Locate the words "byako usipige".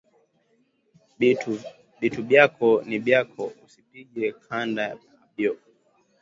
3.05-4.25